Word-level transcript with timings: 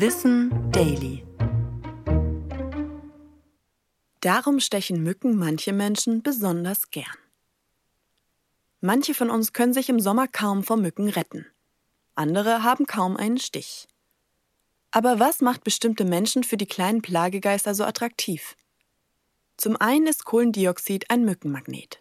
Wissen 0.00 0.70
Daily. 0.70 1.24
Darum 4.20 4.60
stechen 4.60 5.02
Mücken 5.02 5.36
manche 5.36 5.72
Menschen 5.72 6.22
besonders 6.22 6.92
gern. 6.92 7.18
Manche 8.80 9.12
von 9.12 9.28
uns 9.28 9.52
können 9.52 9.72
sich 9.72 9.88
im 9.88 9.98
Sommer 9.98 10.28
kaum 10.28 10.62
vor 10.62 10.76
Mücken 10.76 11.08
retten. 11.08 11.46
Andere 12.14 12.62
haben 12.62 12.86
kaum 12.86 13.16
einen 13.16 13.38
Stich. 13.38 13.88
Aber 14.92 15.18
was 15.18 15.40
macht 15.40 15.64
bestimmte 15.64 16.04
Menschen 16.04 16.44
für 16.44 16.56
die 16.56 16.66
kleinen 16.66 17.02
Plagegeister 17.02 17.74
so 17.74 17.82
attraktiv? 17.82 18.54
Zum 19.56 19.74
einen 19.74 20.06
ist 20.06 20.24
Kohlendioxid 20.24 21.10
ein 21.10 21.24
Mückenmagnet. 21.24 21.98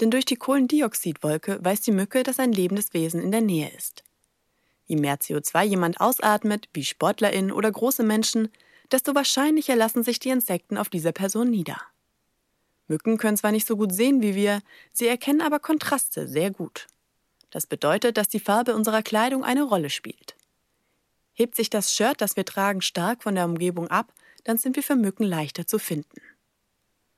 Denn 0.00 0.10
durch 0.10 0.24
die 0.24 0.36
Kohlendioxidwolke 0.36 1.58
weiß 1.62 1.82
die 1.82 1.92
Mücke, 1.92 2.22
dass 2.22 2.40
ein 2.40 2.52
lebendes 2.52 2.94
Wesen 2.94 3.20
in 3.20 3.32
der 3.32 3.42
Nähe 3.42 3.70
ist. 3.76 4.05
Je 4.86 4.96
mehr 4.96 5.18
CO2 5.18 5.64
jemand 5.64 6.00
ausatmet, 6.00 6.68
wie 6.72 6.84
SportlerInnen 6.84 7.52
oder 7.52 7.70
große 7.70 8.02
Menschen, 8.02 8.48
desto 8.90 9.14
wahrscheinlicher 9.14 9.76
lassen 9.76 10.04
sich 10.04 10.18
die 10.18 10.30
Insekten 10.30 10.78
auf 10.78 10.88
dieser 10.88 11.12
Person 11.12 11.50
nieder. 11.50 11.80
Mücken 12.88 13.18
können 13.18 13.36
zwar 13.36 13.50
nicht 13.50 13.66
so 13.66 13.76
gut 13.76 13.92
sehen 13.92 14.22
wie 14.22 14.36
wir, 14.36 14.62
sie 14.92 15.08
erkennen 15.08 15.40
aber 15.40 15.58
Kontraste 15.58 16.28
sehr 16.28 16.50
gut. 16.50 16.86
Das 17.50 17.66
bedeutet, 17.66 18.16
dass 18.16 18.28
die 18.28 18.40
Farbe 18.40 18.74
unserer 18.74 19.02
Kleidung 19.02 19.42
eine 19.42 19.64
Rolle 19.64 19.90
spielt. 19.90 20.36
Hebt 21.32 21.56
sich 21.56 21.68
das 21.68 21.92
Shirt, 21.92 22.20
das 22.20 22.36
wir 22.36 22.44
tragen, 22.44 22.80
stark 22.80 23.22
von 23.22 23.34
der 23.34 23.44
Umgebung 23.44 23.88
ab, 23.88 24.12
dann 24.44 24.56
sind 24.56 24.76
wir 24.76 24.82
für 24.82 24.96
Mücken 24.96 25.24
leichter 25.24 25.66
zu 25.66 25.78
finden. 25.78 26.20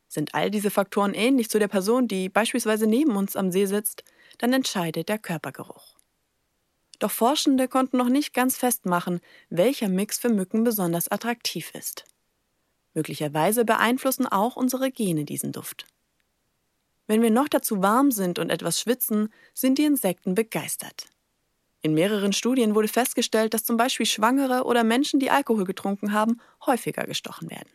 Sind 0.09 0.35
all 0.35 0.51
diese 0.51 0.71
Faktoren 0.71 1.13
ähnlich 1.13 1.51
zu 1.51 1.59
der 1.59 1.69
Person, 1.69 2.09
die 2.09 2.31
beispielsweise 2.31 2.87
neben 2.87 3.15
uns 3.17 3.37
am 3.37 3.53
See 3.53 3.67
sitzt, 3.67 4.05
dann 4.39 4.55
entscheidet 4.55 5.11
der 5.11 5.19
Körpergeruch. 5.19 5.98
Doch 6.99 7.11
Forschende 7.11 7.69
konnten 7.69 7.97
noch 7.97 8.09
nicht 8.09 8.35
ganz 8.35 8.57
festmachen, 8.57 9.21
welcher 9.51 9.89
Mix 9.89 10.19
für 10.19 10.29
Mücken 10.29 10.65
besonders 10.65 11.09
attraktiv 11.09 11.73
ist. 11.75 12.05
Möglicherweise 12.95 13.65
beeinflussen 13.65 14.27
auch 14.27 14.57
unsere 14.57 14.91
Gene 14.91 15.25
diesen 15.25 15.53
Duft. 15.53 15.87
Wenn 17.07 17.23
wir 17.23 17.31
noch 17.31 17.49
dazu 17.49 17.83
warm 17.83 18.11
sind 18.11 18.39
und 18.39 18.51
etwas 18.51 18.81
schwitzen, 18.81 19.33
sind 19.55 19.79
die 19.79 19.85
Insekten 19.85 20.35
begeistert. 20.35 21.07
In 21.81 21.95
mehreren 21.95 22.33
Studien 22.33 22.75
wurde 22.75 22.89
festgestellt, 22.89 23.55
dass 23.55 23.65
zum 23.65 23.77
Beispiel 23.77 24.05
Schwangere 24.05 24.65
oder 24.65 24.83
Menschen, 24.83 25.21
die 25.21 25.31
Alkohol 25.31 25.65
getrunken 25.65 26.13
haben, 26.13 26.41
häufiger 26.67 27.05
gestochen 27.05 27.51
werden. 27.51 27.69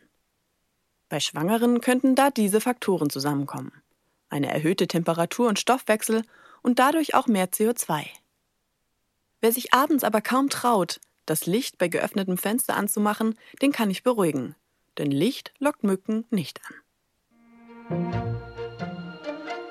Bei 1.08 1.20
Schwangeren 1.20 1.80
könnten 1.80 2.14
da 2.14 2.30
diese 2.30 2.60
Faktoren 2.60 3.08
zusammenkommen. 3.08 3.72
Eine 4.28 4.52
erhöhte 4.52 4.86
Temperatur 4.86 5.48
und 5.48 5.58
Stoffwechsel 5.58 6.22
und 6.62 6.78
dadurch 6.78 7.14
auch 7.14 7.26
mehr 7.26 7.50
CO2. 7.50 8.04
Wer 9.44 9.52
sich 9.52 9.74
abends 9.74 10.04
aber 10.04 10.22
kaum 10.22 10.48
traut, 10.48 11.00
das 11.26 11.44
Licht 11.44 11.76
bei 11.76 11.88
geöffnetem 11.88 12.38
Fenster 12.38 12.76
anzumachen, 12.76 13.38
den 13.60 13.72
kann 13.72 13.90
ich 13.90 14.02
beruhigen. 14.02 14.54
Denn 14.96 15.10
Licht 15.10 15.52
lockt 15.58 15.84
Mücken 15.84 16.24
nicht 16.30 16.62
an. 16.66 16.74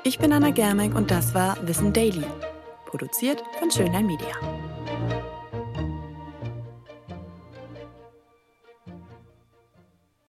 Ich 0.03 0.19
bin 0.19 0.31
Anna 0.31 0.51
Germeck 0.51 0.93
und 0.93 1.09
das 1.09 1.33
war 1.33 1.57
Wissen 1.67 1.91
Daily. 1.91 2.23
Produziert 2.85 3.41
von 3.57 3.71
Schönlein 3.71 4.05
Media. 4.05 5.32